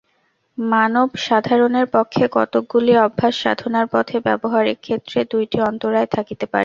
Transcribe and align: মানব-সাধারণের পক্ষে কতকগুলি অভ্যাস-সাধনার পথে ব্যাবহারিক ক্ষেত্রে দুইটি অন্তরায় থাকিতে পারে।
মানব-সাধারণের 0.57 1.87
পক্ষে 1.95 2.23
কতকগুলি 2.31 2.93
অভ্যাস-সাধনার 3.05 3.87
পথে 3.93 4.15
ব্যাবহারিক 4.25 4.77
ক্ষেত্রে 4.81 5.19
দুইটি 5.31 5.57
অন্তরায় 5.69 6.09
থাকিতে 6.15 6.45
পারে। 6.45 6.59